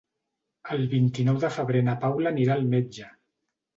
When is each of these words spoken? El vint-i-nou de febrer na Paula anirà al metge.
El 0.75 0.85
vint-i-nou 0.93 1.37
de 1.45 1.53
febrer 1.57 1.83
na 1.91 1.97
Paula 2.07 2.33
anirà 2.33 2.57
al 2.59 2.67
metge. 2.77 3.13